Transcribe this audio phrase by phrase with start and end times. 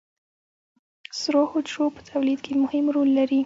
[1.19, 3.39] سرو حجرو په تولید کې مهم رول لري